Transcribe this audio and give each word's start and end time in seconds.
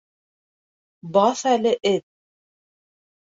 —Баҫ 1.17 1.43
әле, 1.51 1.75
эт! 1.91 2.05